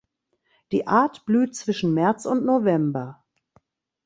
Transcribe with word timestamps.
Die 0.71 0.87
Art 0.87 1.27
blüht 1.27 1.55
zwischen 1.55 1.93
März 1.93 2.25
und 2.25 2.43
November. 2.43 3.23